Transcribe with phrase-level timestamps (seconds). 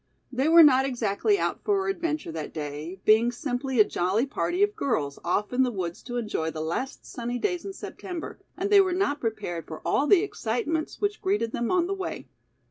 [0.31, 4.75] They were not exactly out for adventure that day, being simply a jolly party of
[4.75, 8.81] girls off in the woods to enjoy the last sunny days in September, and they
[8.81, 12.25] were not prepared for all the excitements which greeted them on the way.